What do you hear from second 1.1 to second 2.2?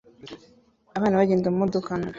bagenda mumodoka nto